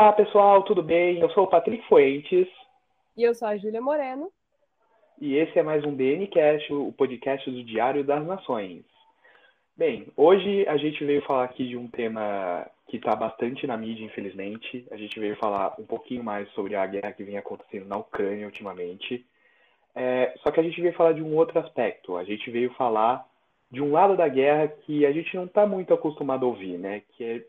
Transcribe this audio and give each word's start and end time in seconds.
Olá, 0.00 0.14
pessoal, 0.14 0.62
tudo 0.62 0.82
bem? 0.82 1.20
Eu 1.20 1.28
sou 1.32 1.44
o 1.44 1.46
Patrick 1.46 1.86
Fuentes. 1.86 2.48
E 3.14 3.22
eu 3.22 3.34
sou 3.34 3.46
a 3.46 3.58
Júlia 3.58 3.82
Moreno. 3.82 4.32
E 5.20 5.36
esse 5.36 5.58
é 5.58 5.62
mais 5.62 5.84
um 5.84 5.94
BNCast, 5.94 6.72
o 6.72 6.90
podcast 6.90 7.50
do 7.50 7.62
Diário 7.62 8.02
das 8.02 8.26
Nações. 8.26 8.82
Bem, 9.76 10.06
hoje 10.16 10.66
a 10.66 10.78
gente 10.78 11.04
veio 11.04 11.20
falar 11.26 11.44
aqui 11.44 11.68
de 11.68 11.76
um 11.76 11.86
tema 11.86 12.66
que 12.88 12.96
está 12.96 13.14
bastante 13.14 13.66
na 13.66 13.76
mídia, 13.76 14.02
infelizmente. 14.02 14.86
A 14.90 14.96
gente 14.96 15.20
veio 15.20 15.36
falar 15.36 15.74
um 15.78 15.84
pouquinho 15.84 16.24
mais 16.24 16.48
sobre 16.52 16.76
a 16.76 16.86
guerra 16.86 17.12
que 17.12 17.22
vem 17.22 17.36
acontecendo 17.36 17.86
na 17.86 17.98
Ucrânia 17.98 18.46
ultimamente. 18.46 19.26
É, 19.94 20.32
só 20.38 20.50
que 20.50 20.60
a 20.60 20.62
gente 20.62 20.80
veio 20.80 20.94
falar 20.94 21.12
de 21.12 21.22
um 21.22 21.36
outro 21.36 21.58
aspecto. 21.58 22.16
A 22.16 22.24
gente 22.24 22.50
veio 22.50 22.72
falar 22.72 23.22
de 23.70 23.82
um 23.82 23.92
lado 23.92 24.16
da 24.16 24.28
guerra 24.28 24.66
que 24.66 25.04
a 25.04 25.12
gente 25.12 25.36
não 25.36 25.44
está 25.44 25.66
muito 25.66 25.92
acostumado 25.92 26.46
a 26.46 26.48
ouvir, 26.48 26.78
né? 26.78 27.02
Que 27.10 27.22
é 27.22 27.44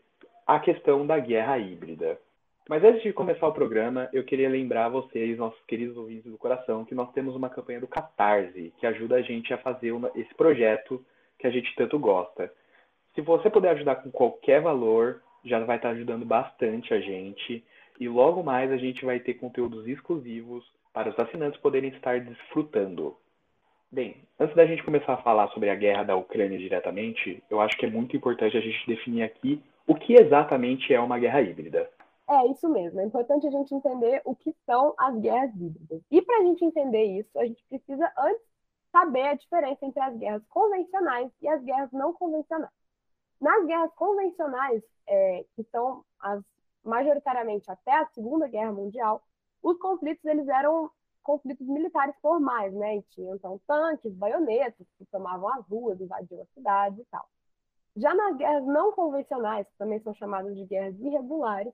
a 0.46 0.60
questão 0.60 1.06
da 1.06 1.18
guerra 1.18 1.56
híbrida. 1.56 2.20
Mas 2.68 2.84
antes 2.84 3.02
de 3.02 3.12
começar 3.12 3.46
o 3.46 3.52
programa, 3.52 4.08
eu 4.12 4.22
queria 4.22 4.48
lembrar 4.48 4.88
vocês, 4.88 5.36
nossos 5.36 5.60
queridos 5.66 5.96
ouvintes 5.96 6.30
do 6.30 6.38
coração, 6.38 6.84
que 6.84 6.94
nós 6.94 7.10
temos 7.12 7.34
uma 7.34 7.50
campanha 7.50 7.80
do 7.80 7.88
Catarse, 7.88 8.72
que 8.78 8.86
ajuda 8.86 9.16
a 9.16 9.22
gente 9.22 9.52
a 9.52 9.58
fazer 9.58 9.90
uma, 9.92 10.10
esse 10.14 10.32
projeto 10.34 11.04
que 11.38 11.46
a 11.46 11.50
gente 11.50 11.74
tanto 11.74 11.98
gosta. 11.98 12.52
Se 13.14 13.20
você 13.20 13.50
puder 13.50 13.70
ajudar 13.70 13.96
com 13.96 14.10
qualquer 14.10 14.62
valor, 14.62 15.20
já 15.44 15.58
vai 15.60 15.76
estar 15.76 15.90
ajudando 15.90 16.24
bastante 16.24 16.94
a 16.94 17.00
gente. 17.00 17.64
E 17.98 18.08
logo 18.08 18.42
mais 18.42 18.70
a 18.70 18.76
gente 18.76 19.04
vai 19.04 19.18
ter 19.18 19.34
conteúdos 19.34 19.86
exclusivos 19.86 20.64
para 20.92 21.10
os 21.10 21.18
assinantes 21.18 21.60
poderem 21.60 21.90
estar 21.90 22.20
desfrutando. 22.20 23.16
Bem, 23.90 24.16
antes 24.38 24.56
da 24.56 24.64
gente 24.64 24.82
começar 24.82 25.14
a 25.14 25.22
falar 25.22 25.48
sobre 25.48 25.68
a 25.68 25.74
guerra 25.74 26.04
da 26.04 26.16
Ucrânia 26.16 26.58
diretamente, 26.58 27.42
eu 27.50 27.60
acho 27.60 27.76
que 27.76 27.84
é 27.84 27.90
muito 27.90 28.16
importante 28.16 28.56
a 28.56 28.60
gente 28.60 28.86
definir 28.86 29.22
aqui 29.24 29.60
o 29.86 29.94
que 29.94 30.14
exatamente 30.14 30.94
é 30.94 31.00
uma 31.00 31.18
guerra 31.18 31.42
híbrida. 31.42 31.90
É 32.32 32.46
isso 32.46 32.66
mesmo. 32.66 32.98
É 32.98 33.04
importante 33.04 33.46
a 33.46 33.50
gente 33.50 33.74
entender 33.74 34.22
o 34.24 34.34
que 34.34 34.56
são 34.64 34.94
as 34.96 35.14
guerras 35.18 35.54
híbridas. 35.54 36.02
E 36.10 36.22
para 36.22 36.38
a 36.38 36.44
gente 36.44 36.64
entender 36.64 37.04
isso, 37.18 37.38
a 37.38 37.44
gente 37.44 37.62
precisa 37.68 38.10
antes 38.16 38.42
saber 38.90 39.22
a 39.28 39.34
diferença 39.34 39.84
entre 39.84 40.00
as 40.00 40.16
guerras 40.16 40.42
convencionais 40.48 41.30
e 41.42 41.48
as 41.48 41.62
guerras 41.62 41.92
não 41.92 42.14
convencionais. 42.14 42.72
Nas 43.38 43.66
guerras 43.66 43.92
convencionais, 43.94 44.82
é, 45.06 45.44
que 45.54 45.64
são 45.64 46.04
as 46.20 46.42
majoritariamente 46.82 47.70
até 47.70 47.92
a 47.92 48.06
Segunda 48.06 48.48
Guerra 48.48 48.72
Mundial, 48.72 49.22
os 49.62 49.78
conflitos 49.78 50.24
eles 50.24 50.48
eram 50.48 50.90
conflitos 51.22 51.66
militares 51.68 52.16
formais, 52.20 52.72
né? 52.74 52.96
E 52.96 53.02
tinham 53.10 53.36
então 53.36 53.60
tanques, 53.66 54.12
baionetas 54.14 54.86
que 54.98 55.04
tomavam 55.06 55.48
as 55.50 55.66
ruas, 55.68 56.00
invadiam 56.00 56.42
as 56.42 56.48
cidades 56.50 56.98
e 56.98 57.04
tal. 57.10 57.28
Já 57.94 58.14
nas 58.14 58.36
guerras 58.36 58.64
não 58.66 58.92
convencionais, 58.92 59.68
que 59.68 59.76
também 59.76 60.00
são 60.00 60.14
chamadas 60.14 60.56
de 60.56 60.64
guerras 60.64 60.98
irregulares, 60.98 61.72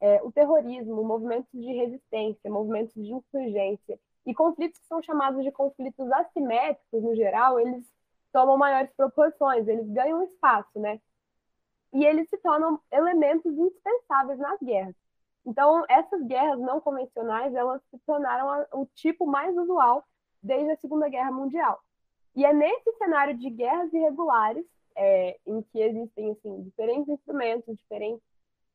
é, 0.00 0.22
o 0.22 0.30
terrorismo, 0.30 1.02
movimentos 1.02 1.50
de 1.52 1.72
resistência, 1.72 2.50
movimentos 2.50 2.94
de 2.94 3.12
insurgência 3.12 3.98
e 4.24 4.34
conflitos 4.34 4.78
que 4.78 4.86
são 4.86 5.02
chamados 5.02 5.42
de 5.42 5.50
conflitos 5.50 6.10
assimétricos 6.12 7.02
no 7.02 7.14
geral, 7.14 7.58
eles 7.58 7.84
tomam 8.32 8.56
maiores 8.56 8.92
proporções, 8.94 9.66
eles 9.66 9.88
ganham 9.88 10.22
espaço, 10.22 10.78
né? 10.78 11.00
E 11.92 12.04
eles 12.04 12.28
se 12.28 12.36
tornam 12.38 12.78
elementos 12.92 13.52
indispensáveis 13.52 14.38
nas 14.38 14.60
guerras. 14.60 14.94
Então, 15.46 15.82
essas 15.88 16.22
guerras 16.26 16.60
não 16.60 16.80
convencionais, 16.80 17.54
elas 17.54 17.80
se 17.90 17.98
tornaram 18.00 18.66
o 18.74 18.84
tipo 18.94 19.26
mais 19.26 19.56
usual 19.56 20.04
desde 20.42 20.70
a 20.70 20.76
Segunda 20.76 21.08
Guerra 21.08 21.32
Mundial. 21.32 21.80
E 22.36 22.44
é 22.44 22.52
nesse 22.52 22.92
cenário 22.98 23.36
de 23.36 23.48
guerras 23.48 23.92
irregulares, 23.92 24.66
é, 24.94 25.38
em 25.46 25.62
que 25.62 25.80
existem 25.80 26.32
assim, 26.32 26.62
diferentes 26.62 27.08
instrumentos, 27.08 27.76
diferentes 27.78 28.27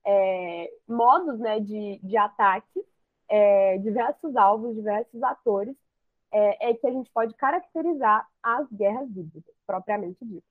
é, 0.06 0.70
modos 0.88 1.40
né, 1.40 1.60
de, 1.60 2.00
de 2.04 2.18
ataque, 2.18 2.84
é, 3.30 3.78
diversos 3.78 4.36
alvos, 4.36 4.76
diversos 4.76 5.24
atores, 5.24 5.76
é, 6.32 6.70
é, 6.70 6.74
que 6.74 6.88
a 6.88 6.92
gente 6.92 7.10
pode 7.12 7.34
caracterizar 7.36 8.28
as 8.42 8.68
guerras 8.72 9.10
híbridas, 9.10 9.44
propriamente 9.66 10.18
dito. 10.22 10.44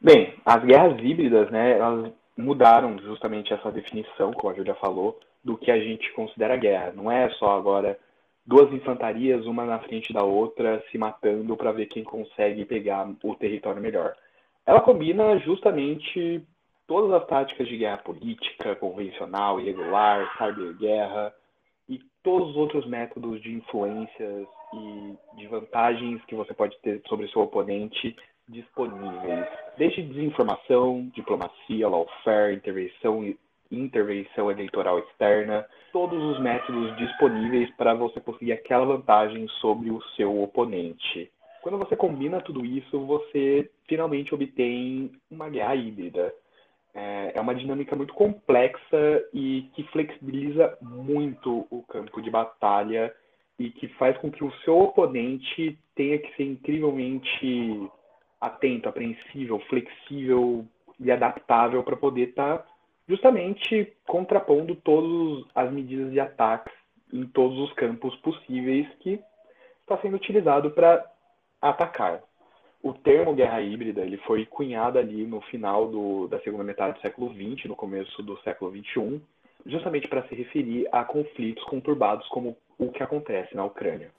Bem, 0.00 0.34
as 0.44 0.64
guerras 0.64 0.98
híbridas, 1.02 1.50
né, 1.50 1.78
elas 1.78 2.12
mudaram 2.36 2.98
justamente 2.98 3.52
essa 3.52 3.72
definição, 3.72 4.32
como 4.32 4.52
a 4.52 4.56
Júlia 4.56 4.74
falou, 4.74 5.18
do 5.42 5.56
que 5.56 5.70
a 5.70 5.78
gente 5.78 6.12
considera 6.12 6.56
guerra. 6.56 6.92
Não 6.92 7.10
é 7.10 7.30
só 7.30 7.56
agora 7.56 7.98
duas 8.44 8.72
infantarias, 8.72 9.46
uma 9.46 9.64
na 9.64 9.78
frente 9.80 10.12
da 10.12 10.22
outra, 10.22 10.82
se 10.90 10.98
matando 10.98 11.56
para 11.56 11.72
ver 11.72 11.86
quem 11.86 12.04
consegue 12.04 12.64
pegar 12.64 13.08
o 13.22 13.34
território 13.34 13.82
melhor. 13.82 14.14
Ela 14.64 14.80
combina 14.80 15.38
justamente 15.38 16.44
todas 16.86 17.12
as 17.12 17.26
táticas 17.26 17.68
de 17.68 17.76
guerra 17.76 17.98
política, 17.98 18.76
convencional, 18.76 19.60
irregular, 19.60 20.32
cyberguerra 20.36 21.34
e 21.88 22.00
todos 22.22 22.50
os 22.50 22.56
outros 22.56 22.86
métodos 22.86 23.40
de 23.42 23.52
influências 23.52 24.46
e 24.74 25.14
de 25.36 25.46
vantagens 25.46 26.24
que 26.24 26.34
você 26.34 26.52
pode 26.54 26.76
ter 26.80 27.00
sobre 27.06 27.28
seu 27.28 27.42
oponente 27.42 28.16
disponíveis, 28.48 29.46
desde 29.76 30.02
desinformação, 30.02 31.10
diplomacia, 31.14 31.88
lawfare, 31.88 32.54
intervenção, 32.54 33.34
intervenção 33.70 34.50
eleitoral 34.50 35.00
externa, 35.00 35.66
todos 35.92 36.22
os 36.22 36.40
métodos 36.40 36.96
disponíveis 36.96 37.68
para 37.76 37.94
você 37.94 38.20
conseguir 38.20 38.52
aquela 38.52 38.84
vantagem 38.84 39.48
sobre 39.60 39.90
o 39.90 40.00
seu 40.16 40.42
oponente. 40.42 41.30
Quando 41.62 41.78
você 41.78 41.96
combina 41.96 42.40
tudo 42.40 42.64
isso, 42.64 43.04
você 43.06 43.68
finalmente 43.88 44.32
obtém 44.32 45.10
uma 45.28 45.48
guerra 45.48 45.74
híbrida. 45.74 46.32
É, 46.98 47.32
é 47.34 47.40
uma 47.42 47.54
dinâmica 47.54 47.94
muito 47.94 48.14
complexa 48.14 49.22
e 49.34 49.68
que 49.74 49.82
flexibiliza 49.92 50.78
muito 50.80 51.66
o 51.70 51.82
campo 51.82 52.22
de 52.22 52.30
batalha 52.30 53.14
e 53.58 53.68
que 53.70 53.86
faz 53.88 54.16
com 54.16 54.30
que 54.30 54.42
o 54.42 54.50
seu 54.64 54.78
oponente 54.78 55.78
tenha 55.94 56.18
que 56.18 56.34
ser 56.34 56.44
incrivelmente 56.44 57.90
atento, 58.40 58.88
apreensível, 58.88 59.60
flexível 59.68 60.64
e 60.98 61.12
adaptável 61.12 61.82
para 61.82 61.96
poder 61.96 62.30
estar 62.30 62.58
tá 62.58 62.66
justamente 63.06 63.92
contrapondo 64.06 64.74
todas 64.76 65.44
as 65.54 65.70
medidas 65.70 66.10
de 66.10 66.18
ataques 66.18 66.72
em 67.12 67.26
todos 67.26 67.58
os 67.58 67.72
campos 67.74 68.16
possíveis 68.16 68.88
que 69.00 69.20
está 69.82 69.98
sendo 69.98 70.16
utilizado 70.16 70.70
para 70.70 71.04
atacar. 71.60 72.22
O 72.82 72.92
termo 72.92 73.34
guerra 73.34 73.60
híbrida 73.60 74.02
ele 74.02 74.16
foi 74.18 74.46
cunhado 74.46 74.98
ali 74.98 75.26
no 75.26 75.40
final 75.42 75.88
do, 75.88 76.28
da 76.28 76.40
segunda 76.40 76.62
metade 76.62 76.94
do 76.94 77.00
século 77.00 77.32
XX, 77.32 77.64
no 77.66 77.76
começo 77.76 78.22
do 78.22 78.38
século 78.42 78.70
XXI, 78.70 79.20
justamente 79.64 80.08
para 80.08 80.26
se 80.28 80.34
referir 80.34 80.88
a 80.92 81.04
conflitos 81.04 81.64
conturbados 81.64 82.28
como 82.28 82.56
o 82.78 82.90
que 82.90 83.02
acontece 83.02 83.56
na 83.56 83.64
Ucrânia. 83.64 84.10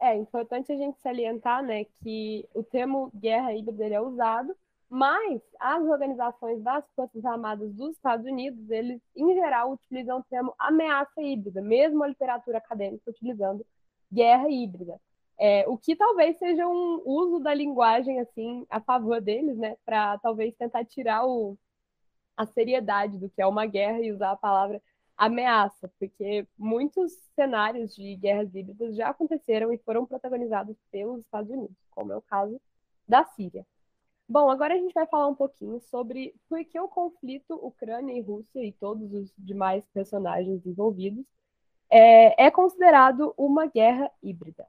É 0.00 0.14
importante 0.14 0.72
a 0.72 0.76
gente 0.76 0.98
salientar 1.00 1.62
né, 1.62 1.84
que 2.02 2.48
o 2.54 2.62
termo 2.62 3.10
guerra 3.14 3.52
híbrida 3.52 3.84
é 3.86 4.00
usado, 4.00 4.54
mas 4.88 5.42
as 5.60 5.82
organizações 5.82 6.62
das 6.62 6.84
Forças 6.94 7.24
Armadas 7.24 7.74
dos 7.74 7.90
Estados 7.90 8.24
Unidos, 8.24 8.70
eles, 8.70 9.00
em 9.14 9.34
geral, 9.34 9.72
utilizam 9.72 10.20
o 10.20 10.24
termo 10.24 10.54
ameaça 10.58 11.20
híbrida, 11.20 11.60
mesmo 11.60 12.02
a 12.02 12.08
literatura 12.08 12.58
acadêmica 12.58 13.10
utilizando 13.10 13.66
guerra 14.10 14.48
híbrida. 14.48 14.98
É, 15.40 15.68
o 15.68 15.78
que 15.78 15.94
talvez 15.94 16.36
seja 16.38 16.66
um 16.66 17.00
uso 17.04 17.38
da 17.38 17.54
linguagem 17.54 18.18
assim 18.20 18.66
a 18.68 18.80
favor 18.80 19.20
deles, 19.20 19.56
né, 19.56 19.76
para 19.84 20.18
talvez 20.18 20.54
tentar 20.56 20.84
tirar 20.84 21.24
o, 21.26 21.56
a 22.36 22.44
seriedade 22.46 23.18
do 23.18 23.30
que 23.30 23.40
é 23.40 23.46
uma 23.46 23.66
guerra 23.66 24.00
e 24.00 24.12
usar 24.12 24.32
a 24.32 24.36
palavra 24.36 24.82
ameaça, 25.16 25.90
porque 25.98 26.46
muitos 26.56 27.12
cenários 27.34 27.94
de 27.94 28.16
guerras 28.16 28.54
híbridas 28.54 28.96
já 28.96 29.08
aconteceram 29.08 29.72
e 29.72 29.78
foram 29.78 30.06
protagonizados 30.06 30.76
pelos 30.92 31.20
Estados 31.20 31.50
Unidos, 31.50 31.76
como 31.90 32.12
é 32.12 32.16
o 32.16 32.22
caso 32.22 32.60
da 33.06 33.24
Síria. 33.24 33.66
Bom, 34.28 34.50
agora 34.50 34.74
a 34.74 34.76
gente 34.76 34.92
vai 34.92 35.06
falar 35.06 35.26
um 35.26 35.34
pouquinho 35.34 35.80
sobre 35.80 36.34
por 36.48 36.62
que 36.64 36.78
o 36.78 36.88
conflito 36.88 37.54
Ucrânia 37.54 38.12
e 38.12 38.20
Rússia 38.20 38.62
e 38.62 38.72
todos 38.72 39.12
os 39.12 39.32
demais 39.38 39.82
personagens 39.92 40.64
envolvidos 40.66 41.24
é, 41.90 42.46
é 42.46 42.50
considerado 42.50 43.34
uma 43.36 43.66
guerra 43.66 44.10
híbrida. 44.22 44.66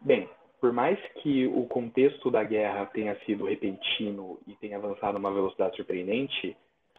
Bem, 0.00 0.28
por 0.60 0.72
mais 0.72 0.98
que 1.22 1.46
o 1.46 1.66
contexto 1.66 2.30
da 2.30 2.44
guerra 2.44 2.86
tenha 2.86 3.14
sido 3.26 3.46
repentino 3.46 4.38
e 4.46 4.54
tenha 4.56 4.76
avançado 4.76 5.16
a 5.16 5.20
uma 5.20 5.32
velocidade 5.32 5.76
surpreendente, 5.76 6.56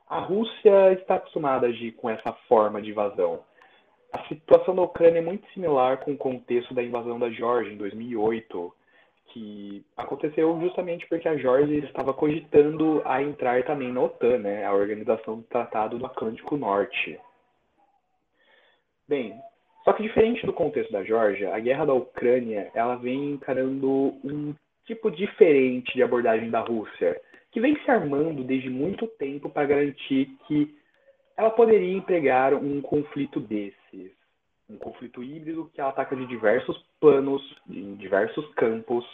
a 0.07 0.19
Rússia 0.19 0.93
está 0.93 1.15
acostumada 1.15 1.67
a 1.67 1.69
agir 1.69 1.93
com 1.93 2.09
essa 2.09 2.33
forma 2.47 2.81
de 2.81 2.89
invasão. 2.89 3.43
A 4.11 4.27
situação 4.27 4.75
da 4.75 4.81
Ucrânia 4.81 5.19
é 5.19 5.21
muito 5.21 5.47
similar 5.53 5.99
com 5.99 6.11
o 6.11 6.17
contexto 6.17 6.73
da 6.73 6.83
invasão 6.83 7.17
da 7.17 7.29
Geórgia 7.29 7.71
em 7.71 7.77
2008, 7.77 8.75
que 9.27 9.85
aconteceu 9.95 10.59
justamente 10.59 11.07
porque 11.07 11.27
a 11.27 11.37
Geórgia 11.37 11.77
estava 11.85 12.13
cogitando 12.13 13.01
a 13.05 13.23
entrar 13.23 13.63
também 13.63 13.91
na 13.93 14.01
OTAN, 14.01 14.39
né, 14.39 14.65
a 14.65 14.73
Organização 14.73 15.37
do 15.37 15.43
Tratado 15.43 15.97
do 15.97 16.05
Atlântico 16.05 16.57
Norte. 16.57 17.17
Bem, 19.07 19.39
só 19.83 19.93
que 19.93 20.03
diferente 20.03 20.45
do 20.45 20.53
contexto 20.53 20.91
da 20.91 21.03
Geórgia, 21.03 21.53
a 21.53 21.59
guerra 21.59 21.85
da 21.85 21.93
Ucrânia 21.93 22.69
ela 22.73 22.95
vem 22.95 23.31
encarando 23.31 24.13
um 24.23 24.53
tipo 24.85 25.09
diferente 25.09 25.93
de 25.93 26.03
abordagem 26.03 26.49
da 26.49 26.59
Rússia 26.59 27.19
que 27.51 27.59
vem 27.59 27.77
se 27.83 27.91
armando 27.91 28.43
desde 28.43 28.69
muito 28.69 29.05
tempo 29.07 29.49
para 29.49 29.67
garantir 29.67 30.27
que 30.47 30.73
ela 31.35 31.49
poderia 31.49 31.97
empregar 31.97 32.53
um 32.53 32.81
conflito 32.81 33.39
desses, 33.39 34.11
um 34.69 34.77
conflito 34.77 35.21
híbrido 35.21 35.69
que 35.73 35.81
ela 35.81 35.89
ataca 35.89 36.15
de 36.15 36.25
diversos 36.27 36.77
planos, 36.99 37.41
em 37.69 37.95
diversos 37.95 38.47
campos, 38.53 39.05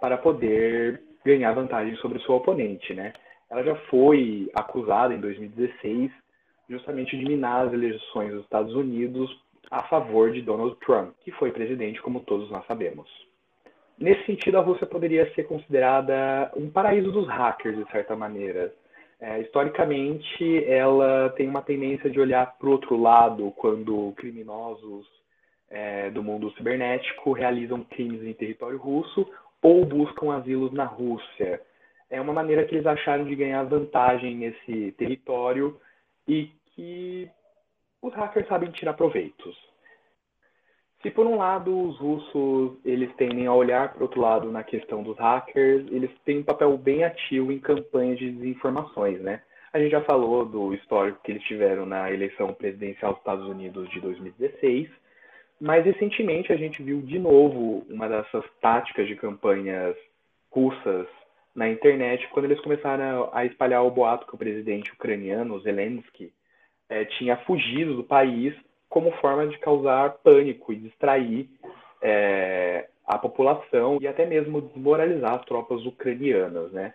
para 0.00 0.16
poder 0.16 1.00
ganhar 1.24 1.52
vantagem 1.52 1.94
sobre 1.96 2.20
seu 2.20 2.34
oponente, 2.34 2.92
né? 2.92 3.12
Ela 3.50 3.62
já 3.62 3.76
foi 3.88 4.50
acusada 4.54 5.14
em 5.14 5.20
2016 5.20 6.10
justamente 6.68 7.16
de 7.16 7.24
minar 7.24 7.66
as 7.66 7.72
eleições 7.72 8.32
dos 8.32 8.42
Estados 8.42 8.74
Unidos 8.74 9.30
a 9.70 9.82
favor 9.84 10.32
de 10.32 10.42
Donald 10.42 10.76
Trump, 10.76 11.14
que 11.22 11.30
foi 11.32 11.50
presidente, 11.50 12.00
como 12.00 12.20
todos 12.20 12.50
nós 12.50 12.64
sabemos. 12.66 13.08
Nesse 13.98 14.24
sentido, 14.26 14.58
a 14.58 14.60
Rússia 14.60 14.86
poderia 14.86 15.32
ser 15.34 15.44
considerada 15.44 16.50
um 16.54 16.70
paraíso 16.70 17.10
dos 17.10 17.26
hackers, 17.28 17.76
de 17.76 17.90
certa 17.90 18.14
maneira. 18.14 18.72
É, 19.18 19.40
historicamente, 19.40 20.64
ela 20.66 21.30
tem 21.30 21.48
uma 21.48 21.62
tendência 21.62 22.10
de 22.10 22.20
olhar 22.20 22.58
para 22.58 22.68
o 22.68 22.72
outro 22.72 23.00
lado 23.00 23.50
quando 23.56 24.12
criminosos 24.16 25.06
é, 25.70 26.10
do 26.10 26.22
mundo 26.22 26.50
cibernético 26.52 27.32
realizam 27.32 27.82
crimes 27.84 28.22
em 28.22 28.34
território 28.34 28.78
russo 28.78 29.26
ou 29.62 29.84
buscam 29.86 30.32
asilos 30.32 30.72
na 30.72 30.84
Rússia. 30.84 31.60
É 32.10 32.20
uma 32.20 32.32
maneira 32.32 32.64
que 32.64 32.74
eles 32.74 32.86
acharam 32.86 33.24
de 33.24 33.34
ganhar 33.34 33.64
vantagem 33.64 34.36
nesse 34.36 34.92
território 34.92 35.80
e 36.28 36.50
que 36.74 37.28
os 38.06 38.14
hackers 38.14 38.46
sabem 38.46 38.70
tirar 38.70 38.94
proveitos. 38.94 39.56
Se 41.02 41.10
por 41.10 41.26
um 41.26 41.36
lado 41.36 41.88
os 41.88 41.98
russos 41.98 42.78
eles 42.84 43.14
tendem 43.16 43.46
a 43.46 43.54
olhar 43.54 43.92
para 43.92 44.00
o 44.00 44.02
outro 44.02 44.20
lado 44.20 44.50
na 44.50 44.64
questão 44.64 45.02
dos 45.02 45.16
hackers, 45.18 45.86
eles 45.90 46.10
têm 46.24 46.38
um 46.38 46.44
papel 46.44 46.76
bem 46.78 47.04
ativo 47.04 47.52
em 47.52 47.58
campanhas 47.58 48.18
de 48.18 48.30
desinformações, 48.30 49.20
né? 49.20 49.42
A 49.72 49.78
gente 49.78 49.90
já 49.90 50.00
falou 50.02 50.46
do 50.46 50.72
histórico 50.72 51.20
que 51.22 51.32
eles 51.32 51.42
tiveram 51.42 51.84
na 51.84 52.10
eleição 52.10 52.54
presidencial 52.54 53.12
dos 53.12 53.20
Estados 53.20 53.46
Unidos 53.46 53.88
de 53.90 54.00
2016, 54.00 54.88
mas 55.60 55.84
recentemente 55.84 56.52
a 56.52 56.56
gente 56.56 56.82
viu 56.82 57.02
de 57.02 57.18
novo 57.18 57.84
uma 57.90 58.08
dessas 58.08 58.44
táticas 58.60 59.06
de 59.06 59.16
campanhas 59.16 59.96
russas 60.50 61.06
na 61.54 61.68
internet 61.68 62.26
quando 62.28 62.46
eles 62.46 62.60
começaram 62.60 63.28
a 63.32 63.44
espalhar 63.44 63.84
o 63.84 63.90
boato 63.90 64.26
que 64.26 64.34
o 64.34 64.38
presidente 64.38 64.92
ucraniano 64.92 65.60
Zelensky 65.60 66.32
é, 66.88 67.04
tinha 67.04 67.36
fugido 67.38 67.96
do 67.96 68.04
país 68.04 68.54
como 68.88 69.10
forma 69.12 69.46
de 69.46 69.58
causar 69.58 70.18
pânico 70.22 70.72
e 70.72 70.76
distrair 70.76 71.48
é, 72.02 72.88
a 73.06 73.18
população 73.18 73.98
e 74.00 74.08
até 74.08 74.26
mesmo 74.26 74.60
desmoralizar 74.60 75.34
as 75.34 75.44
tropas 75.44 75.84
ucranianas, 75.84 76.72
né? 76.72 76.94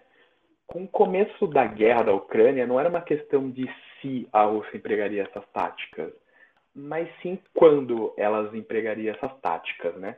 Com 0.68 0.84
o 0.84 0.88
começo 0.88 1.48
da 1.48 1.66
guerra 1.66 2.04
da 2.04 2.14
Ucrânia, 2.14 2.66
não 2.66 2.80
era 2.80 2.90
uma 2.90 3.02
questão 3.02 3.50
de 3.50 3.70
se 4.00 4.28
a 4.32 4.44
Rússia 4.44 4.78
empregaria 4.78 5.24
essas 5.24 5.46
táticas, 5.52 6.14
mas 6.74 7.10
sim 7.22 7.38
quando 7.54 8.14
elas 8.18 8.54
empregariam 8.54 9.14
essas 9.14 9.38
táticas, 9.42 9.96
né? 9.96 10.18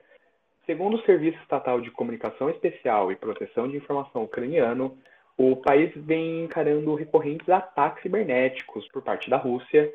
Segundo 0.66 0.96
o 0.96 1.02
Serviço 1.02 1.38
Estatal 1.40 1.82
de 1.82 1.92
Comunicação 1.92 2.50
Especial 2.50 3.12
e 3.12 3.16
Proteção 3.16 3.68
de 3.68 3.78
Informação 3.78 4.24
ucraniano, 4.24 4.98
o 5.38 5.56
país 5.56 5.92
vem 5.96 6.44
encarando 6.44 6.96
recorrentes 6.96 7.50
ataques 7.50 8.04
cibernéticos 8.04 8.88
por 8.90 9.02
parte 9.02 9.30
da 9.30 9.38
Rússia, 9.38 9.92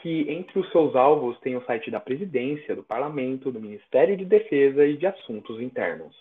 que 0.00 0.30
entre 0.30 0.58
os 0.58 0.70
seus 0.70 0.94
alvos 0.94 1.38
tem 1.40 1.56
o 1.56 1.64
site 1.64 1.90
da 1.90 1.98
presidência, 1.98 2.76
do 2.76 2.82
parlamento, 2.82 3.50
do 3.50 3.60
Ministério 3.60 4.16
de 4.16 4.24
Defesa 4.24 4.84
e 4.86 4.96
de 4.96 5.06
Assuntos 5.06 5.60
Internos. 5.60 6.14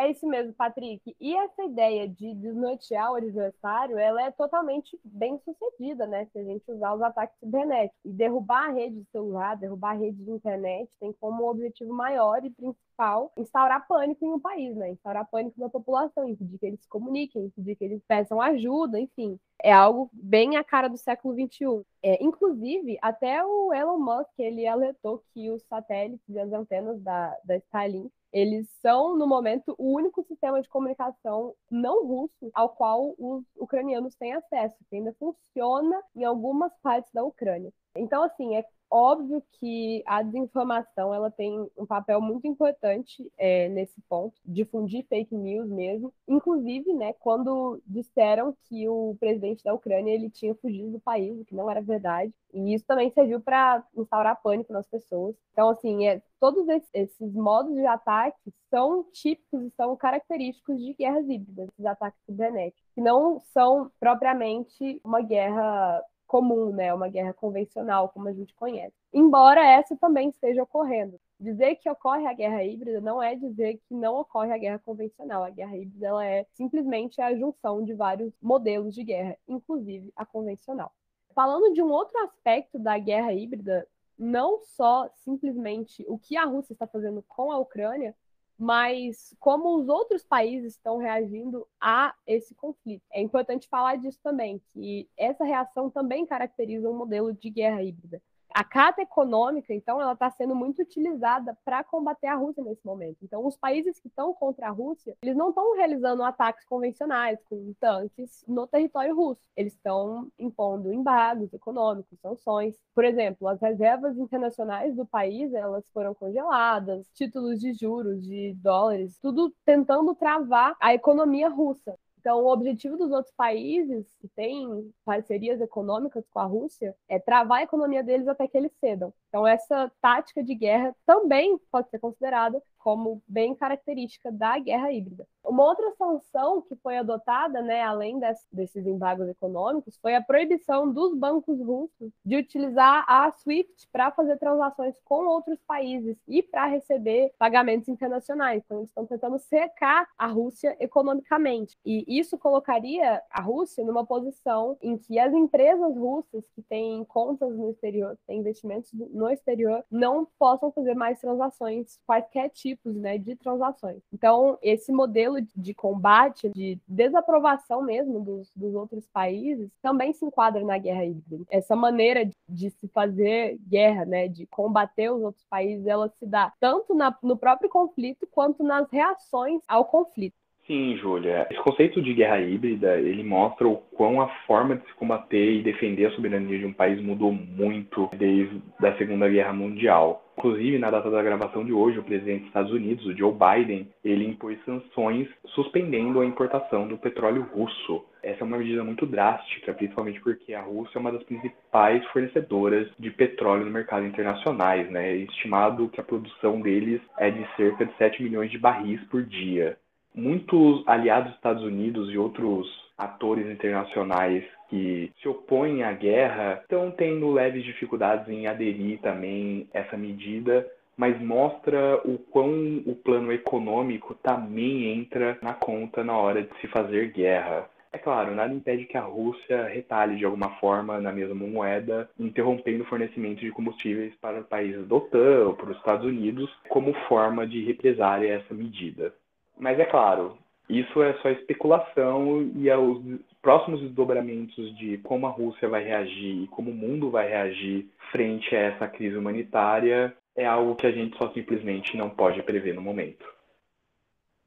É 0.00 0.10
isso 0.10 0.26
mesmo, 0.26 0.54
Patrick. 0.54 1.14
E 1.20 1.36
essa 1.36 1.62
ideia 1.62 2.08
de 2.08 2.34
desnortear 2.34 3.12
o 3.12 3.16
adversário, 3.16 3.98
ela 3.98 4.22
é 4.22 4.30
totalmente 4.30 4.98
bem 5.04 5.38
sucedida, 5.44 6.06
né? 6.06 6.24
Se 6.32 6.38
a 6.38 6.42
gente 6.42 6.72
usar 6.72 6.94
os 6.94 7.02
ataques 7.02 7.38
cibernéticos. 7.38 8.00
E 8.02 8.10
derrubar 8.10 8.70
a 8.70 8.72
rede 8.72 9.00
de 9.00 9.10
celular, 9.10 9.56
derrubar 9.56 9.90
a 9.90 9.98
rede 9.98 10.24
de 10.24 10.30
internet, 10.30 10.90
tem 10.98 11.12
como 11.20 11.50
objetivo 11.50 11.92
maior 11.92 12.42
e 12.42 12.48
principal 12.48 13.30
instaurar 13.36 13.86
pânico 13.86 14.24
em 14.24 14.32
um 14.32 14.40
país, 14.40 14.74
né? 14.74 14.88
Instaurar 14.88 15.28
pânico 15.30 15.60
na 15.60 15.68
população, 15.68 16.26
impedir 16.26 16.58
que 16.58 16.64
eles 16.64 16.80
se 16.80 16.88
comuniquem, 16.88 17.44
impedir 17.44 17.76
que 17.76 17.84
eles 17.84 18.02
peçam 18.08 18.40
ajuda, 18.40 18.98
enfim. 18.98 19.38
É 19.62 19.72
algo 19.72 20.10
bem 20.12 20.56
a 20.56 20.64
cara 20.64 20.88
do 20.88 20.96
século 20.96 21.34
XXI. 21.34 21.84
É, 22.02 22.22
inclusive, 22.22 22.98
até 23.02 23.44
o 23.44 23.72
Elon 23.72 23.98
Musk, 23.98 24.30
ele 24.38 24.66
alertou 24.66 25.22
que 25.32 25.50
os 25.50 25.62
satélites 25.64 26.28
e 26.28 26.38
as 26.38 26.52
antenas 26.52 27.00
da, 27.02 27.36
da 27.44 27.56
Starlink 27.56 28.10
eles 28.32 28.68
são, 28.80 29.16
no 29.16 29.26
momento, 29.26 29.74
o 29.76 29.92
único 29.92 30.22
sistema 30.22 30.62
de 30.62 30.68
comunicação 30.68 31.54
não 31.70 32.06
russo 32.06 32.50
ao 32.54 32.68
qual 32.68 33.14
os 33.18 33.44
ucranianos 33.56 34.14
têm 34.14 34.32
acesso, 34.32 34.76
que 34.88 34.96
ainda 34.96 35.12
funciona 35.18 36.00
em 36.14 36.24
algumas 36.24 36.72
partes 36.80 37.12
da 37.12 37.24
Ucrânia. 37.24 37.72
Então, 37.96 38.22
assim, 38.22 38.56
é 38.56 38.64
óbvio 38.90 39.42
que 39.52 40.02
a 40.06 40.22
desinformação 40.22 41.14
ela 41.14 41.30
tem 41.30 41.64
um 41.78 41.86
papel 41.86 42.20
muito 42.20 42.46
importante 42.46 43.30
é, 43.38 43.68
nesse 43.68 44.00
ponto, 44.08 44.34
difundir 44.44 45.06
fake 45.08 45.34
news 45.34 45.68
mesmo. 45.70 46.12
Inclusive, 46.26 46.92
né, 46.94 47.12
quando 47.14 47.80
disseram 47.86 48.54
que 48.68 48.88
o 48.88 49.16
presidente 49.20 49.62
da 49.62 49.72
Ucrânia 49.72 50.12
ele 50.12 50.28
tinha 50.28 50.54
fugido 50.56 50.90
do 50.90 51.00
país, 51.00 51.38
o 51.38 51.44
que 51.44 51.54
não 51.54 51.70
era 51.70 51.80
verdade. 51.80 52.32
E 52.52 52.74
isso 52.74 52.84
também 52.84 53.10
serviu 53.12 53.40
para 53.40 53.84
instaurar 53.96 54.40
pânico 54.42 54.72
nas 54.72 54.86
pessoas. 54.88 55.36
Então, 55.52 55.70
assim, 55.70 56.08
é, 56.08 56.20
todos 56.40 56.66
esses 56.92 57.32
modos 57.32 57.74
de 57.74 57.86
ataque 57.86 58.52
são 58.68 59.04
típicos 59.12 59.62
e 59.62 59.70
são 59.70 59.96
característicos 59.96 60.80
de 60.80 60.94
guerras 60.94 61.28
híbridas, 61.28 61.68
esses 61.68 61.86
ataques 61.86 62.20
cibernéticos, 62.24 62.82
que 62.94 63.00
não 63.00 63.38
são 63.52 63.90
propriamente 64.00 65.00
uma 65.04 65.20
guerra 65.20 66.02
comum, 66.30 66.70
né? 66.70 66.94
Uma 66.94 67.08
guerra 67.08 67.34
convencional, 67.34 68.08
como 68.08 68.28
a 68.28 68.32
gente 68.32 68.54
conhece. 68.54 68.94
Embora 69.12 69.66
essa 69.66 69.96
também 69.96 70.28
esteja 70.28 70.62
ocorrendo. 70.62 71.20
Dizer 71.40 71.74
que 71.74 71.90
ocorre 71.90 72.24
a 72.24 72.32
guerra 72.32 72.62
híbrida 72.62 73.00
não 73.00 73.20
é 73.20 73.34
dizer 73.34 73.80
que 73.88 73.92
não 73.92 74.14
ocorre 74.14 74.52
a 74.52 74.58
guerra 74.58 74.78
convencional. 74.78 75.42
A 75.42 75.50
guerra 75.50 75.76
híbrida 75.76 76.06
ela 76.06 76.24
é 76.24 76.46
simplesmente 76.52 77.20
a 77.20 77.34
junção 77.34 77.82
de 77.82 77.94
vários 77.94 78.32
modelos 78.40 78.94
de 78.94 79.02
guerra, 79.02 79.36
inclusive 79.48 80.12
a 80.14 80.24
convencional. 80.24 80.92
Falando 81.34 81.74
de 81.74 81.82
um 81.82 81.90
outro 81.90 82.16
aspecto 82.20 82.78
da 82.78 82.96
guerra 82.96 83.32
híbrida, 83.32 83.84
não 84.16 84.60
só 84.60 85.10
simplesmente 85.16 86.04
o 86.06 86.16
que 86.16 86.36
a 86.36 86.44
Rússia 86.44 86.74
está 86.74 86.86
fazendo 86.86 87.24
com 87.26 87.50
a 87.50 87.58
Ucrânia, 87.58 88.14
mas 88.60 89.34
como 89.40 89.74
os 89.78 89.88
outros 89.88 90.22
países 90.22 90.74
estão 90.74 90.98
reagindo 90.98 91.66
a 91.80 92.14
esse 92.26 92.54
conflito. 92.54 93.02
É 93.10 93.22
importante 93.22 93.66
falar 93.66 93.96
disso 93.96 94.20
também, 94.22 94.60
que 94.74 95.08
essa 95.16 95.44
reação 95.44 95.88
também 95.88 96.26
caracteriza 96.26 96.90
um 96.90 96.94
modelo 96.94 97.32
de 97.32 97.48
guerra 97.48 97.82
híbrida. 97.82 98.20
A 98.52 98.64
carta 98.64 99.00
econômica, 99.00 99.72
então, 99.72 100.00
ela 100.00 100.12
está 100.12 100.30
sendo 100.30 100.54
muito 100.54 100.82
utilizada 100.82 101.56
para 101.64 101.84
combater 101.84 102.26
a 102.26 102.34
Rússia 102.34 102.64
nesse 102.64 102.84
momento. 102.84 103.18
Então, 103.22 103.46
os 103.46 103.56
países 103.56 104.00
que 104.00 104.08
estão 104.08 104.34
contra 104.34 104.68
a 104.68 104.70
Rússia, 104.70 105.16
eles 105.22 105.36
não 105.36 105.50
estão 105.50 105.74
realizando 105.76 106.22
ataques 106.22 106.64
convencionais 106.66 107.38
com 107.44 107.72
tanques 107.78 108.44
no 108.48 108.66
território 108.66 109.14
russo. 109.14 109.40
Eles 109.56 109.72
estão 109.74 110.28
impondo 110.38 110.92
embargos 110.92 111.52
econômicos, 111.52 112.18
sanções. 112.20 112.76
Por 112.94 113.04
exemplo, 113.04 113.46
as 113.48 113.60
reservas 113.60 114.16
internacionais 114.18 114.94
do 114.96 115.06
país, 115.06 115.52
elas 115.54 115.84
foram 115.92 116.14
congeladas, 116.14 117.08
títulos 117.14 117.60
de 117.60 117.72
juros 117.72 118.22
de 118.22 118.54
dólares, 118.54 119.18
tudo 119.20 119.54
tentando 119.64 120.14
travar 120.14 120.76
a 120.80 120.92
economia 120.94 121.48
russa. 121.48 121.96
Então, 122.20 122.44
o 122.44 122.52
objetivo 122.52 122.98
dos 122.98 123.10
outros 123.10 123.34
países 123.34 124.04
que 124.20 124.28
têm 124.28 124.92
parcerias 125.06 125.58
econômicas 125.58 126.22
com 126.28 126.38
a 126.38 126.44
Rússia 126.44 126.94
é 127.08 127.18
travar 127.18 127.60
a 127.60 127.62
economia 127.62 128.04
deles 128.04 128.28
até 128.28 128.46
que 128.46 128.58
eles 128.58 128.72
cedam. 128.78 129.12
Então, 129.28 129.46
essa 129.46 129.90
tática 130.02 130.44
de 130.44 130.54
guerra 130.54 130.94
também 131.06 131.58
pode 131.70 131.88
ser 131.88 131.98
considerada 131.98 132.62
como 132.80 133.22
bem 133.28 133.54
característica 133.54 134.32
da 134.32 134.58
guerra 134.58 134.92
híbrida. 134.92 135.26
Uma 135.44 135.64
outra 135.64 135.90
sanção 135.96 136.60
que 136.62 136.76
foi 136.76 136.98
adotada, 136.98 137.62
né, 137.62 137.82
além 137.82 138.18
desse, 138.18 138.46
desses 138.52 138.86
embargos 138.86 139.28
econômicos, 139.28 139.98
foi 139.98 140.14
a 140.14 140.22
proibição 140.22 140.90
dos 140.92 141.14
bancos 141.14 141.58
russos 141.60 142.12
de 142.24 142.36
utilizar 142.36 143.04
a 143.08 143.30
SWIFT 143.32 143.88
para 143.90 144.10
fazer 144.10 144.36
transações 144.38 144.94
com 145.04 145.26
outros 145.26 145.58
países 145.66 146.16
e 146.28 146.42
para 146.42 146.66
receber 146.66 147.32
pagamentos 147.38 147.88
internacionais. 147.88 148.62
Então, 148.64 148.78
eles 148.78 148.90
estão 148.90 149.06
tentando 149.06 149.38
cercar 149.38 150.08
a 150.16 150.26
Rússia 150.26 150.76
economicamente. 150.78 151.76
E 151.84 152.04
isso 152.06 152.38
colocaria 152.38 153.22
a 153.30 153.40
Rússia 153.40 153.84
numa 153.84 154.04
posição 154.04 154.76
em 154.82 154.98
que 154.98 155.18
as 155.18 155.32
empresas 155.32 155.96
russas 155.96 156.44
que 156.54 156.62
têm 156.62 157.04
contas 157.04 157.56
no 157.56 157.70
exterior, 157.70 158.16
têm 158.26 158.40
investimentos 158.40 158.92
no 158.92 159.28
exterior, 159.28 159.84
não 159.90 160.26
possam 160.38 160.70
fazer 160.72 160.94
mais 160.94 161.20
transações, 161.20 161.98
quaisquer 162.06 162.50
tipos 162.70 162.94
né, 162.94 163.18
de 163.18 163.34
transações. 163.36 164.00
Então, 164.12 164.58
esse 164.62 164.92
modelo 164.92 165.38
de 165.56 165.74
combate, 165.74 166.48
de 166.50 166.78
desaprovação 166.86 167.82
mesmo 167.82 168.20
dos, 168.20 168.50
dos 168.54 168.74
outros 168.74 169.08
países, 169.08 169.68
também 169.82 170.12
se 170.12 170.24
enquadra 170.24 170.64
na 170.64 170.78
guerra 170.78 171.04
híbrida. 171.04 171.44
Essa 171.50 171.74
maneira 171.74 172.28
de, 172.48 172.70
se 172.70 172.88
fazer 172.88 173.58
guerra, 173.66 174.04
né, 174.04 174.28
de 174.28 174.46
combater 174.46 175.10
os 175.10 175.22
outros 175.22 175.44
países, 175.46 175.86
ela 175.86 176.08
se 176.08 176.26
dá 176.26 176.52
tanto 176.60 176.94
na, 176.94 177.16
no 177.22 177.36
próprio 177.36 177.68
conflito 177.68 178.26
quanto 178.30 178.62
nas 178.62 178.88
reações 178.90 179.62
ao 179.66 179.84
conflito. 179.84 180.36
Sim, 180.70 180.96
Júlia. 180.98 181.48
Esse 181.50 181.60
conceito 181.62 182.00
de 182.00 182.14
guerra 182.14 182.40
híbrida, 182.40 182.96
ele 182.96 183.24
mostra 183.24 183.66
o 183.66 183.76
quão 183.76 184.20
a 184.20 184.28
forma 184.46 184.76
de 184.76 184.86
se 184.86 184.94
combater 184.94 185.54
e 185.54 185.62
defender 185.64 186.06
a 186.06 186.10
soberania 186.12 186.60
de 186.60 186.64
um 186.64 186.72
país 186.72 187.02
mudou 187.02 187.32
muito 187.32 188.08
desde 188.16 188.62
a 188.80 188.96
Segunda 188.96 189.28
Guerra 189.28 189.52
Mundial. 189.52 190.22
Inclusive, 190.38 190.78
na 190.78 190.88
data 190.88 191.10
da 191.10 191.24
gravação 191.24 191.64
de 191.64 191.72
hoje, 191.72 191.98
o 191.98 192.04
presidente 192.04 192.42
dos 192.42 192.46
Estados 192.46 192.70
Unidos, 192.70 193.04
o 193.04 193.16
Joe 193.16 193.32
Biden, 193.32 193.88
ele 194.04 194.24
impôs 194.24 194.64
sanções 194.64 195.26
suspendendo 195.56 196.20
a 196.20 196.24
importação 196.24 196.86
do 196.86 196.96
petróleo 196.96 197.48
russo. 197.52 198.04
Essa 198.22 198.44
é 198.44 198.46
uma 198.46 198.58
medida 198.58 198.84
muito 198.84 199.04
drástica, 199.06 199.74
principalmente 199.74 200.20
porque 200.20 200.54
a 200.54 200.62
Rússia 200.62 200.98
é 200.98 201.00
uma 201.00 201.10
das 201.10 201.24
principais 201.24 202.06
fornecedoras 202.12 202.86
de 202.96 203.10
petróleo 203.10 203.64
no 203.64 203.72
mercado 203.72 204.06
internacionais, 204.06 204.88
né? 204.88 205.10
É 205.10 205.16
estimado 205.16 205.88
que 205.88 206.00
a 206.00 206.04
produção 206.04 206.60
deles 206.60 207.00
é 207.18 207.28
de 207.28 207.44
cerca 207.56 207.84
de 207.84 207.92
7 207.96 208.22
milhões 208.22 208.52
de 208.52 208.58
barris 208.58 209.00
por 209.10 209.24
dia 209.24 209.76
muitos 210.14 210.86
aliados 210.86 211.28
dos 211.28 211.36
Estados 211.36 211.62
Unidos 211.62 212.12
e 212.12 212.18
outros 212.18 212.66
atores 212.96 213.46
internacionais 213.46 214.44
que 214.68 215.10
se 215.20 215.28
opõem 215.28 215.82
à 215.82 215.92
guerra 215.92 216.60
estão 216.62 216.90
tendo 216.90 217.32
leves 217.32 217.64
dificuldades 217.64 218.28
em 218.28 218.46
aderir 218.46 219.00
também 219.00 219.66
a 219.74 219.78
essa 219.78 219.96
medida, 219.96 220.66
mas 220.96 221.20
mostra 221.20 222.00
o 222.04 222.18
quão 222.18 222.82
o 222.86 222.94
plano 222.94 223.32
econômico 223.32 224.14
também 224.22 224.92
entra 224.92 225.38
na 225.40 225.54
conta 225.54 226.04
na 226.04 226.16
hora 226.16 226.42
de 226.42 226.60
se 226.60 226.68
fazer 226.68 227.10
guerra. 227.12 227.68
É 227.92 227.98
claro, 227.98 228.34
nada 228.34 228.54
impede 228.54 228.84
que 228.84 228.96
a 228.96 229.00
Rússia 229.00 229.64
retalhe 229.64 230.16
de 230.16 230.24
alguma 230.24 230.50
forma 230.60 231.00
na 231.00 231.10
mesma 231.10 231.34
moeda, 231.34 232.08
interrompendo 232.18 232.84
o 232.84 232.86
fornecimento 232.86 233.40
de 233.40 233.50
combustíveis 233.50 234.14
para 234.20 234.42
países 234.42 234.86
da 234.86 234.94
OTAN 234.94 235.46
ou 235.46 235.54
para 235.54 235.70
os 235.70 235.76
Estados 235.76 236.06
Unidos, 236.06 236.48
como 236.68 236.94
forma 237.08 237.44
de 237.44 237.64
represália 237.64 238.30
a 238.30 238.38
essa 238.38 238.54
medida. 238.54 239.12
Mas 239.60 239.78
é 239.78 239.84
claro, 239.84 240.38
isso 240.68 241.02
é 241.02 241.12
só 241.18 241.28
especulação 241.28 242.42
e 242.54 242.70
os 242.70 243.20
próximos 243.42 243.80
desdobramentos 243.80 244.74
de 244.76 244.98
como 244.98 245.26
a 245.26 245.30
Rússia 245.30 245.68
vai 245.68 245.84
reagir 245.84 246.44
e 246.44 246.48
como 246.48 246.70
o 246.70 246.74
mundo 246.74 247.10
vai 247.10 247.28
reagir 247.28 247.90
frente 248.10 248.56
a 248.56 248.60
essa 248.60 248.88
crise 248.88 249.16
humanitária 249.16 250.16
é 250.34 250.46
algo 250.46 250.76
que 250.76 250.86
a 250.86 250.92
gente 250.92 251.16
só 251.18 251.30
simplesmente 251.32 251.96
não 251.96 252.08
pode 252.08 252.42
prever 252.42 252.74
no 252.74 252.80
momento. 252.80 253.24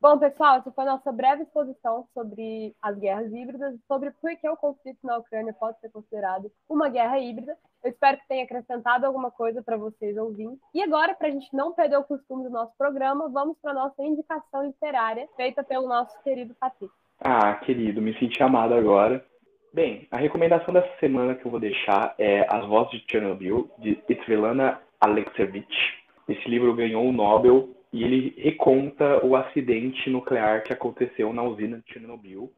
Bom, 0.01 0.17
pessoal, 0.17 0.57
essa 0.57 0.71
foi 0.71 0.83
a 0.83 0.93
nossa 0.93 1.11
breve 1.11 1.43
exposição 1.43 2.07
sobre 2.13 2.75
as 2.81 2.97
guerras 2.97 3.31
híbridas, 3.31 3.75
sobre 3.87 4.11
por 4.11 4.35
que 4.35 4.49
o 4.49 4.57
conflito 4.57 4.99
na 5.03 5.17
Ucrânia 5.17 5.53
pode 5.53 5.79
ser 5.79 5.89
considerado 5.91 6.51
uma 6.67 6.89
guerra 6.89 7.19
híbrida. 7.19 7.55
Eu 7.83 7.91
espero 7.91 8.17
que 8.17 8.27
tenha 8.29 8.45
acrescentado 8.45 9.05
alguma 9.05 9.29
coisa 9.29 9.61
para 9.61 9.75
vocês 9.75 10.15
ouvirem. 10.15 10.57
E 10.73 10.81
agora, 10.81 11.13
para 11.13 11.27
a 11.27 11.31
gente 11.31 11.53
não 11.53 11.73
perder 11.73 11.97
o 11.97 12.03
costume 12.03 12.45
do 12.45 12.49
nosso 12.49 12.71
programa, 12.77 13.27
vamos 13.29 13.57
para 13.61 13.71
a 13.71 13.73
nossa 13.73 14.01
indicação 14.01 14.65
literária, 14.65 15.27
feita 15.35 15.61
pelo 15.63 15.89
nosso 15.89 16.17
querido 16.23 16.55
Patrício. 16.55 16.95
Ah, 17.19 17.53
querido, 17.55 18.01
me 18.01 18.17
senti 18.17 18.41
amado 18.41 18.73
agora. 18.73 19.23
Bem, 19.73 20.07
a 20.11 20.17
recomendação 20.17 20.73
dessa 20.73 20.95
semana 20.99 21.35
que 21.35 21.45
eu 21.45 21.51
vou 21.51 21.59
deixar 21.59 22.15
é 22.17 22.45
As 22.49 22.65
Vozes 22.67 23.01
de 23.01 23.05
Chernobyl, 23.11 23.69
de 23.79 24.01
Svetlana 24.07 24.79
Alexievich. 25.01 25.67
Esse 26.29 26.47
livro 26.47 26.73
ganhou 26.75 27.05
o 27.05 27.11
Nobel 27.11 27.69
e 27.91 28.03
ele 28.03 28.33
reconta 28.37 29.25
o 29.25 29.35
acidente 29.35 30.09
nuclear 30.09 30.63
que 30.63 30.71
aconteceu 30.71 31.33
na 31.33 31.43
usina 31.43 31.79
de 31.79 31.93
Chernobyl 31.93 32.49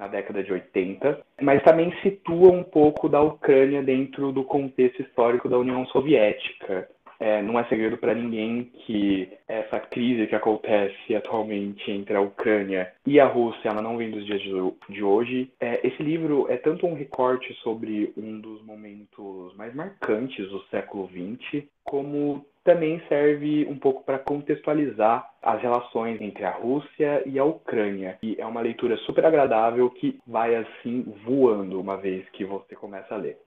na 0.00 0.08
década 0.08 0.42
de 0.42 0.50
80, 0.50 1.20
mas 1.42 1.62
também 1.62 1.92
situa 2.02 2.50
um 2.50 2.64
pouco 2.64 3.06
da 3.06 3.20
Ucrânia 3.20 3.82
dentro 3.82 4.32
do 4.32 4.42
contexto 4.42 5.02
histórico 5.02 5.46
da 5.46 5.58
União 5.58 5.84
Soviética. 5.86 6.88
É, 7.20 7.42
não 7.42 7.58
é 7.58 7.64
segredo 7.64 7.98
para 7.98 8.14
ninguém 8.14 8.70
que 8.86 9.28
essa 9.46 9.78
crise 9.78 10.26
que 10.26 10.34
acontece 10.34 11.14
atualmente 11.14 11.90
entre 11.90 12.16
a 12.16 12.20
Ucrânia 12.22 12.90
e 13.06 13.20
a 13.20 13.26
Rússia, 13.26 13.68
ela 13.68 13.82
não 13.82 13.98
vem 13.98 14.10
dos 14.10 14.24
dias 14.24 14.40
de 14.88 15.04
hoje. 15.04 15.50
É, 15.60 15.86
esse 15.86 16.02
livro 16.02 16.46
é 16.48 16.56
tanto 16.56 16.86
um 16.86 16.94
recorte 16.94 17.52
sobre 17.62 18.10
um 18.16 18.40
dos 18.40 18.64
momentos 18.64 19.54
mais 19.54 19.74
marcantes 19.74 20.48
do 20.48 20.62
século 20.70 21.10
XX, 21.12 21.62
como 21.84 22.42
também 22.70 23.02
serve 23.08 23.66
um 23.66 23.76
pouco 23.76 24.04
para 24.04 24.20
contextualizar 24.20 25.28
as 25.42 25.60
relações 25.60 26.20
entre 26.20 26.44
a 26.44 26.52
Rússia 26.52 27.20
e 27.26 27.36
a 27.36 27.44
Ucrânia. 27.44 28.16
E 28.22 28.40
é 28.40 28.46
uma 28.46 28.60
leitura 28.60 28.96
super 28.98 29.26
agradável 29.26 29.90
que 29.90 30.20
vai 30.24 30.54
assim 30.54 31.02
voando 31.26 31.80
uma 31.80 31.96
vez 31.96 32.28
que 32.30 32.44
você 32.44 32.76
começa 32.76 33.12
a 33.12 33.18
ler. 33.18 33.40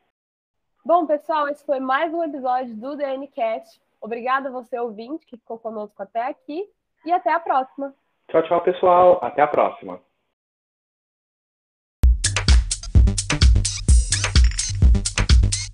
Bom, 0.86 1.06
pessoal, 1.06 1.48
esse 1.48 1.66
foi 1.66 1.80
mais 1.80 2.14
um 2.14 2.22
episódio 2.22 2.76
do 2.76 2.98
DNCast. 2.98 3.80
Obrigada 4.02 4.50
a 4.50 4.52
você, 4.52 4.78
ouvinte, 4.78 5.26
que 5.26 5.38
ficou 5.38 5.58
conosco 5.58 6.04
até 6.04 6.28
aqui. 6.28 6.68
E 7.06 7.12
até 7.12 7.32
a 7.32 7.40
próxima. 7.40 7.94
Tchau, 8.30 8.44
tchau, 8.44 8.62
pessoal. 8.62 9.20
Até 9.22 9.42
a 9.42 9.48
próxima. 9.48 10.02